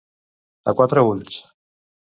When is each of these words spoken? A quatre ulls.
A 0.73 0.75
quatre 0.81 1.05
ulls. 1.11 1.39